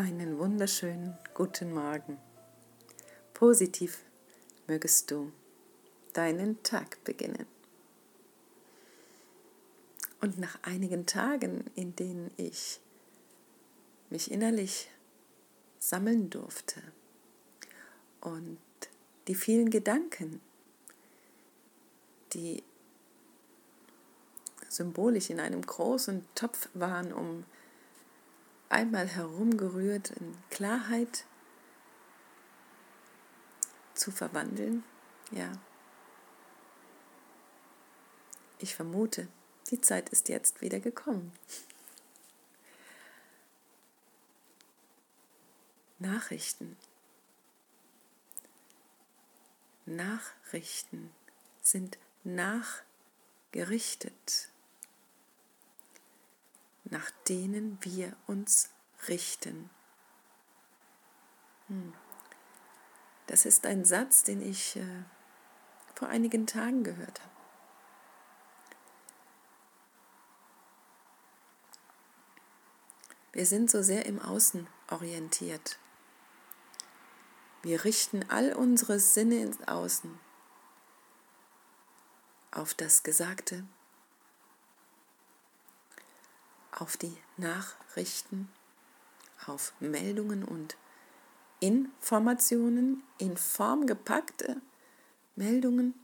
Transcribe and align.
Einen 0.00 0.38
wunderschönen 0.38 1.18
guten 1.34 1.74
Morgen. 1.74 2.18
Positiv 3.34 4.04
mögest 4.68 5.10
du 5.10 5.32
deinen 6.12 6.62
Tag 6.62 7.02
beginnen. 7.02 7.46
Und 10.20 10.38
nach 10.38 10.56
einigen 10.62 11.04
Tagen, 11.04 11.64
in 11.74 11.96
denen 11.96 12.30
ich 12.36 12.78
mich 14.08 14.30
innerlich 14.30 14.88
sammeln 15.80 16.30
durfte 16.30 16.80
und 18.20 18.60
die 19.26 19.34
vielen 19.34 19.68
Gedanken, 19.68 20.40
die 22.34 22.62
symbolisch 24.68 25.28
in 25.28 25.40
einem 25.40 25.62
großen 25.62 26.24
Topf 26.36 26.68
waren, 26.74 27.12
um 27.12 27.44
einmal 28.68 29.06
herumgerührt 29.06 30.10
in 30.10 30.36
Klarheit 30.50 31.24
zu 33.94 34.10
verwandeln? 34.10 34.84
Ja. 35.30 35.52
Ich 38.58 38.74
vermute, 38.74 39.28
die 39.70 39.80
Zeit 39.80 40.10
ist 40.10 40.28
jetzt 40.28 40.60
wieder 40.60 40.80
gekommen. 40.80 41.32
Nachrichten. 45.98 46.76
Nachrichten 49.86 51.10
sind 51.60 51.98
nachgerichtet 52.24 54.50
nach 56.84 57.10
denen 57.28 57.78
wir 57.82 58.16
uns 58.26 58.70
richten. 59.08 59.70
Hm. 61.68 61.92
Das 63.26 63.44
ist 63.44 63.66
ein 63.66 63.84
Satz, 63.84 64.22
den 64.22 64.40
ich 64.40 64.76
äh, 64.76 65.04
vor 65.94 66.08
einigen 66.08 66.46
Tagen 66.46 66.82
gehört 66.84 67.20
habe. 67.20 67.32
Wir 73.32 73.46
sind 73.46 73.70
so 73.70 73.82
sehr 73.82 74.06
im 74.06 74.20
Außen 74.20 74.66
orientiert. 74.90 75.78
Wir 77.62 77.84
richten 77.84 78.24
all 78.30 78.52
unsere 78.54 78.98
Sinne 78.98 79.42
ins 79.42 79.66
Außen, 79.68 80.18
auf 82.50 82.72
das 82.74 83.02
Gesagte, 83.02 83.64
auf 86.80 86.96
die 86.96 87.16
Nachrichten, 87.36 88.48
auf 89.46 89.72
Meldungen 89.80 90.44
und 90.44 90.76
Informationen 91.60 93.02
in 93.18 93.36
Form 93.36 93.86
gepackte 93.86 94.60
Meldungen. 95.34 95.94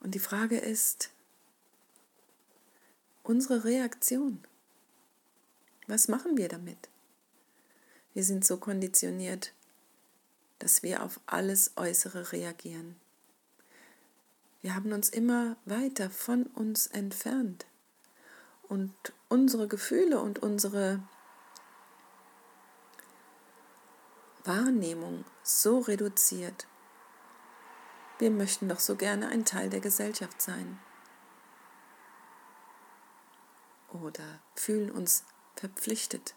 Und 0.00 0.14
die 0.14 0.20
Frage 0.20 0.58
ist, 0.58 1.10
unsere 3.22 3.64
Reaktion. 3.64 4.42
Was 5.86 6.08
machen 6.08 6.36
wir 6.36 6.48
damit? 6.48 6.88
Wir 8.14 8.24
sind 8.24 8.44
so 8.44 8.56
konditioniert, 8.56 9.52
dass 10.58 10.82
wir 10.82 11.02
auf 11.02 11.20
alles 11.26 11.72
Äußere 11.76 12.32
reagieren. 12.32 12.96
Wir 14.60 14.74
haben 14.74 14.92
uns 14.92 15.08
immer 15.08 15.56
weiter 15.66 16.10
von 16.10 16.44
uns 16.46 16.88
entfernt 16.88 17.67
und 18.68 18.94
unsere 19.28 19.68
Gefühle 19.68 20.20
und 20.20 20.40
unsere 20.40 21.02
Wahrnehmung 24.44 25.24
so 25.42 25.80
reduziert. 25.80 26.66
Wir 28.18 28.30
möchten 28.30 28.68
doch 28.68 28.80
so 28.80 28.96
gerne 28.96 29.28
ein 29.28 29.44
Teil 29.44 29.70
der 29.70 29.80
Gesellschaft 29.80 30.40
sein. 30.42 30.78
Oder 33.92 34.40
fühlen 34.54 34.90
uns 34.90 35.24
verpflichtet. 35.54 36.34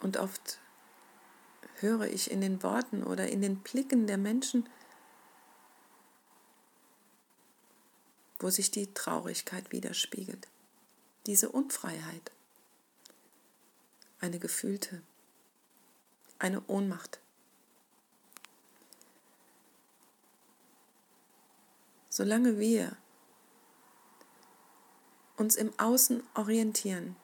Und 0.00 0.16
oft 0.16 0.60
höre 1.80 2.06
ich 2.06 2.30
in 2.30 2.40
den 2.40 2.62
Worten 2.62 3.02
oder 3.02 3.28
in 3.28 3.42
den 3.42 3.56
Blicken 3.56 4.06
der 4.06 4.18
Menschen, 4.18 4.68
wo 8.38 8.50
sich 8.50 8.70
die 8.70 8.92
Traurigkeit 8.94 9.72
widerspiegelt, 9.72 10.48
diese 11.26 11.48
Unfreiheit, 11.48 12.32
eine 14.20 14.38
gefühlte, 14.38 15.02
eine 16.38 16.62
Ohnmacht. 16.66 17.20
Solange 22.08 22.58
wir 22.58 22.96
uns 25.36 25.54
im 25.56 25.72
Außen 25.78 26.22
orientieren, 26.34 27.16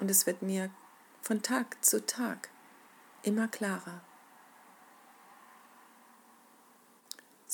und 0.00 0.10
es 0.10 0.26
wird 0.26 0.42
mir 0.42 0.70
von 1.22 1.42
Tag 1.42 1.84
zu 1.84 2.04
Tag 2.06 2.50
immer 3.22 3.48
klarer. 3.48 4.02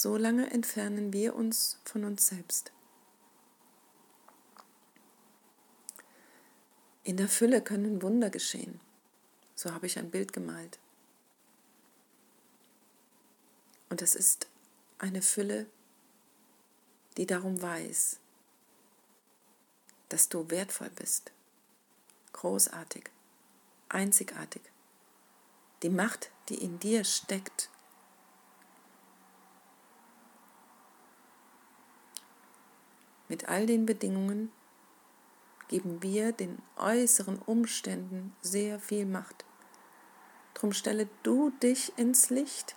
So 0.04 0.18
lange 0.18 0.50
entfernen 0.50 1.14
wir 1.14 1.34
uns 1.34 1.78
von 1.86 2.04
uns 2.04 2.26
selbst. 2.26 2.72
In 7.04 7.16
der 7.16 7.26
Fülle 7.26 7.62
können 7.62 8.02
Wunder 8.02 8.28
geschehen. 8.28 8.80
So 9.54 9.72
habe 9.72 9.86
ich 9.86 9.98
ein 9.98 10.10
Bild 10.10 10.34
gemalt. 10.34 10.78
Und 13.88 14.02
es 14.02 14.14
ist 14.14 14.46
eine 14.98 15.22
Fülle, 15.22 15.64
die 17.16 17.24
darum 17.24 17.62
weiß, 17.62 18.18
dass 20.10 20.28
du 20.28 20.50
wertvoll 20.50 20.90
bist, 20.90 21.32
großartig, 22.34 23.04
einzigartig 23.88 24.60
die 25.82 25.88
Macht, 25.88 26.30
die 26.50 26.62
in 26.62 26.78
dir 26.78 27.04
steckt. 27.04 27.70
Mit 33.28 33.48
all 33.48 33.66
den 33.66 33.86
Bedingungen 33.86 34.52
geben 35.68 36.02
wir 36.02 36.32
den 36.32 36.58
äußeren 36.76 37.38
Umständen 37.38 38.34
sehr 38.42 38.78
viel 38.78 39.06
Macht. 39.06 39.44
Drum 40.54 40.72
stelle 40.72 41.08
du 41.22 41.50
dich 41.50 41.96
ins 41.98 42.30
Licht, 42.30 42.76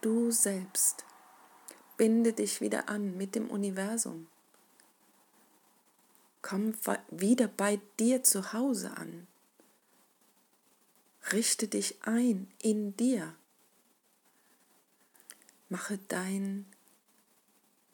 du 0.00 0.30
selbst. 0.30 1.04
Binde 1.96 2.32
dich 2.32 2.60
wieder 2.60 2.88
an 2.88 3.16
mit 3.16 3.34
dem 3.34 3.50
Universum. 3.50 4.26
Komm 6.42 6.74
wieder 7.10 7.46
bei 7.46 7.80
dir 8.00 8.24
zu 8.24 8.52
Hause 8.52 8.96
an. 8.96 9.28
Richte 11.32 11.68
dich 11.68 12.02
ein 12.02 12.52
in 12.60 12.96
dir. 12.96 13.36
Mache 15.68 15.98
dein 16.08 16.66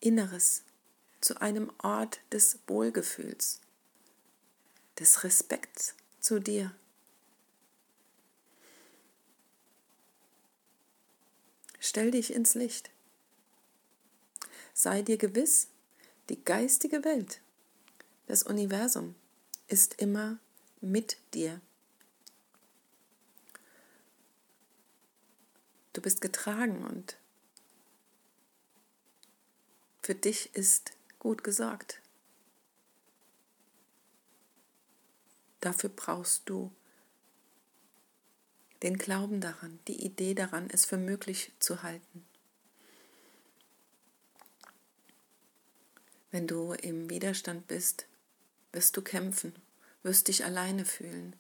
Inneres 0.01 0.65
zu 1.21 1.41
einem 1.41 1.73
Ort 1.83 2.21
des 2.33 2.59
Wohlgefühls, 2.67 3.61
des 4.99 5.25
Respekts 5.25 5.95
zu 6.21 6.41
dir. 6.41 6.75
Stell 11.81 12.11
dich 12.11 12.33
ins 12.33 12.55
Licht. 12.55 12.91
Sei 14.75 15.03
dir 15.03 15.17
gewiss, 15.17 15.69
die 16.29 16.43
geistige 16.45 17.05
Welt, 17.05 17.41
das 18.27 18.43
Universum 18.43 19.15
ist 19.69 20.01
immer 20.01 20.39
mit 20.81 21.17
dir. 21.35 21.61
Du 25.93 26.03
bist 26.03 26.21
getragen 26.21 26.85
und 26.85 27.17
für 30.03 30.15
dich 30.15 30.55
ist 30.55 30.93
gut 31.19 31.45
gesorgt. 31.45 32.01
Dafür 35.61 35.91
brauchst 35.91 36.49
du 36.49 36.73
den 38.83 38.97
Glauben 38.97 39.41
daran, 39.41 39.81
die 39.89 40.05
Idee 40.05 40.35
daran, 40.35 40.71
es 40.71 40.85
für 40.85 40.97
möglich 40.99 41.53
zu 41.59 41.83
halten. 41.83 42.25
Wenn 46.31 46.47
du 46.47 46.75
im 46.75 47.11
Widerstand 47.11 47.67
bist, 47.67 48.07
wirst 48.73 48.97
du 48.97 49.03
kämpfen, 49.03 49.55
wirst 50.03 50.29
dich 50.29 50.45
alleine 50.45 50.85
fühlen. 50.85 51.35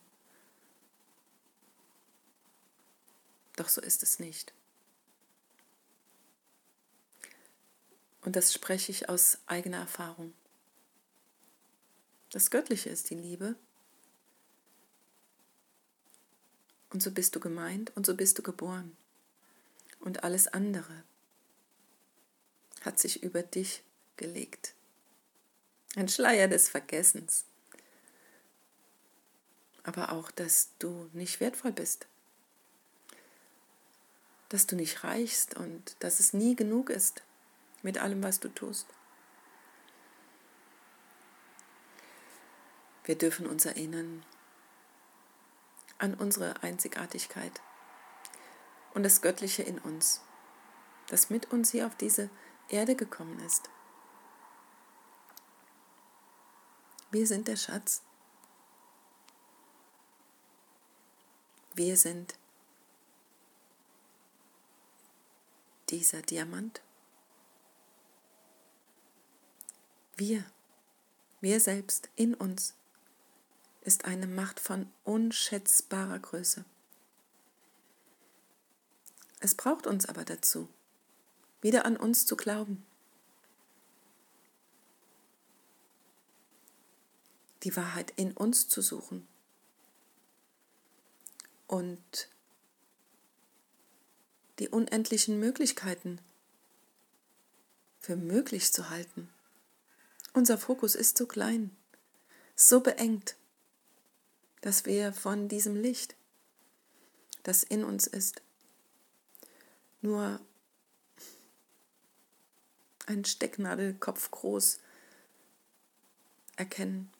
Doch 3.56 3.68
so 3.68 3.80
ist 3.80 4.02
es 4.02 4.18
nicht. 4.18 4.52
Und 8.28 8.36
das 8.36 8.52
spreche 8.52 8.92
ich 8.92 9.08
aus 9.08 9.38
eigener 9.46 9.78
Erfahrung. 9.78 10.34
Das 12.28 12.50
Göttliche 12.50 12.90
ist 12.90 13.08
die 13.08 13.14
Liebe. 13.14 13.56
Und 16.90 17.02
so 17.02 17.10
bist 17.10 17.34
du 17.34 17.40
gemeint 17.40 17.90
und 17.96 18.04
so 18.04 18.14
bist 18.14 18.38
du 18.38 18.42
geboren. 18.42 18.94
Und 20.00 20.24
alles 20.24 20.46
andere 20.46 21.04
hat 22.82 22.98
sich 22.98 23.22
über 23.22 23.42
dich 23.42 23.82
gelegt. 24.18 24.74
Ein 25.96 26.10
Schleier 26.10 26.48
des 26.48 26.68
Vergessens. 26.68 27.46
Aber 29.84 30.12
auch, 30.12 30.30
dass 30.30 30.68
du 30.78 31.08
nicht 31.14 31.40
wertvoll 31.40 31.72
bist. 31.72 32.06
Dass 34.50 34.66
du 34.66 34.76
nicht 34.76 35.02
reichst 35.02 35.56
und 35.56 35.96
dass 36.00 36.20
es 36.20 36.34
nie 36.34 36.54
genug 36.54 36.90
ist 36.90 37.22
mit 37.88 37.96
allem, 37.96 38.22
was 38.22 38.38
du 38.38 38.50
tust. 38.50 38.86
Wir 43.04 43.16
dürfen 43.16 43.46
uns 43.46 43.64
erinnern 43.64 44.26
an 45.96 46.12
unsere 46.12 46.62
Einzigartigkeit 46.62 47.62
und 48.92 49.04
das 49.04 49.22
Göttliche 49.22 49.62
in 49.62 49.78
uns, 49.78 50.20
das 51.06 51.30
mit 51.30 51.50
uns 51.50 51.70
hier 51.70 51.86
auf 51.86 51.96
diese 51.96 52.28
Erde 52.68 52.94
gekommen 52.94 53.40
ist. 53.40 53.70
Wir 57.10 57.26
sind 57.26 57.48
der 57.48 57.56
Schatz. 57.56 58.02
Wir 61.72 61.96
sind 61.96 62.34
dieser 65.88 66.20
Diamant. 66.20 66.82
Wir, 70.18 70.44
wir 71.40 71.60
selbst 71.60 72.10
in 72.16 72.34
uns 72.34 72.74
ist 73.82 74.04
eine 74.04 74.26
Macht 74.26 74.58
von 74.58 74.90
unschätzbarer 75.04 76.18
Größe. 76.18 76.64
Es 79.38 79.54
braucht 79.54 79.86
uns 79.86 80.06
aber 80.06 80.24
dazu, 80.24 80.68
wieder 81.60 81.86
an 81.86 81.96
uns 81.96 82.26
zu 82.26 82.36
glauben. 82.36 82.84
Die 87.62 87.76
Wahrheit 87.76 88.12
in 88.16 88.32
uns 88.32 88.68
zu 88.68 88.82
suchen 88.82 89.24
und 91.68 92.28
die 94.58 94.68
unendlichen 94.68 95.38
Möglichkeiten 95.38 96.20
für 98.00 98.16
möglich 98.16 98.72
zu 98.72 98.90
halten. 98.90 99.32
Unser 100.32 100.58
Fokus 100.58 100.94
ist 100.94 101.18
so 101.18 101.26
klein, 101.26 101.76
so 102.54 102.80
beengt 102.80 103.36
dass 104.60 104.84
wir 104.84 105.12
von 105.12 105.48
diesem 105.48 105.76
Licht, 105.76 106.16
das 107.42 107.62
in 107.62 107.84
uns 107.84 108.06
ist, 108.06 108.42
nur 110.00 110.40
ein 113.06 113.24
Stecknadelkopf 113.24 114.30
groß 114.30 114.80
erkennen, 116.56 117.10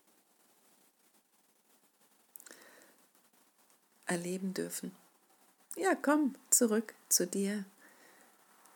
erleben 4.06 4.52
dürfen. 4.54 4.94
Ja, 5.76 5.94
komm 5.94 6.34
zurück 6.50 6.94
zu 7.08 7.26
dir. 7.26 7.64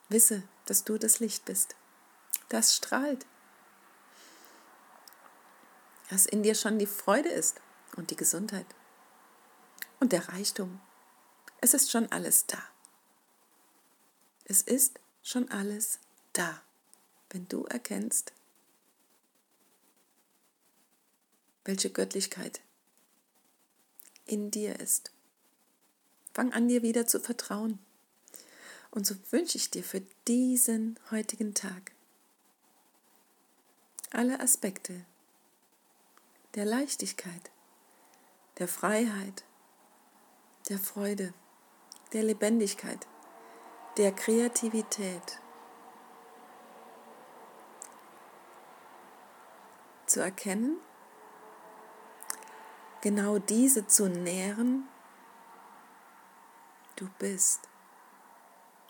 Wisse, 0.09 0.43
dass 0.67 0.85
du 0.85 0.99
das 0.99 1.21
Licht 1.21 1.45
bist. 1.45 1.75
Das 2.49 2.77
strahlt. 2.77 3.27
Dass 6.13 6.27
in 6.27 6.43
dir 6.43 6.55
schon 6.55 6.79
die 6.79 6.85
Freude 6.85 7.31
ist 7.31 7.63
und 7.97 8.11
die 8.11 8.17
Gesundheit 8.17 8.67
und 9.99 10.13
der 10.13 10.29
Reichtum. 10.29 10.79
Es 11.63 11.73
ist 11.73 11.91
schon 11.91 12.13
alles 12.13 12.45
da. 12.45 12.63
Es 14.45 14.61
ist 14.61 15.01
schon 15.23 15.51
alles 15.51 16.01
da, 16.35 16.61
wenn 17.31 17.49
du 17.49 17.65
erkennst, 17.65 18.35
welche 21.65 21.89
Göttlichkeit 21.89 22.61
in 24.27 24.51
dir 24.51 24.81
ist. 24.81 25.13
Fang 26.35 26.53
an, 26.53 26.69
dir 26.69 26.83
wieder 26.83 27.07
zu 27.07 27.21
vertrauen. 27.21 27.79
Und 28.91 29.07
so 29.07 29.15
wünsche 29.31 29.57
ich 29.57 29.71
dir 29.71 29.83
für 29.83 30.03
diesen 30.29 31.01
heutigen 31.11 31.55
Tag 31.55 31.93
alle 34.11 34.41
Aspekte 34.41 35.07
der 36.55 36.67
Leichtigkeit, 36.67 37.51
der 38.59 38.69
Freiheit, 38.69 39.45
der 40.69 40.79
Freude, 40.79 41.33
der 42.13 42.25
Lebendigkeit, 42.25 43.07
der 43.97 44.13
Kreativität. 44.13 45.41
Zu 50.07 50.21
erkennen, 50.21 50.77
genau 53.01 53.39
diese 53.39 53.87
zu 53.87 54.11
nähren, 54.11 54.87
du 56.97 57.09
bist. 57.19 57.61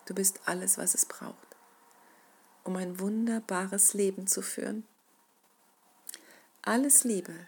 Du 0.06 0.14
bist 0.16 0.40
alles, 0.46 0.78
was 0.78 0.94
es 0.94 1.06
braucht, 1.06 1.56
um 2.64 2.74
ein 2.74 2.98
wunderbares 2.98 3.94
Leben 3.94 4.26
zu 4.26 4.42
führen. 4.42 4.84
Alles 6.62 7.04
Liebe 7.04 7.46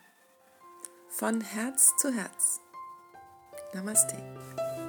von 1.16 1.40
Herz 1.40 1.96
zu 1.96 2.12
Herz. 2.12 2.60
Namaste. 3.72 4.16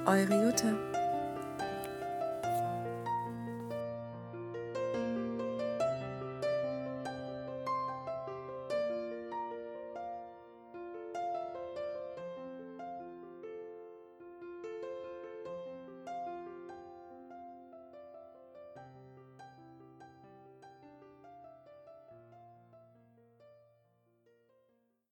Eure 0.06 0.44
Jutta. 0.44 1.05